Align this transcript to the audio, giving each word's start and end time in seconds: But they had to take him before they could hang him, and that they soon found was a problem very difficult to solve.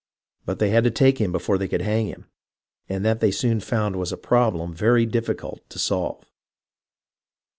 But 0.45 0.57
they 0.57 0.71
had 0.71 0.83
to 0.85 0.89
take 0.89 1.21
him 1.21 1.31
before 1.31 1.59
they 1.59 1.67
could 1.67 1.83
hang 1.83 2.07
him, 2.07 2.25
and 2.89 3.05
that 3.05 3.19
they 3.19 3.29
soon 3.29 3.59
found 3.59 3.97
was 3.97 4.11
a 4.11 4.17
problem 4.17 4.73
very 4.73 5.05
difficult 5.05 5.59
to 5.69 5.77
solve. 5.77 6.25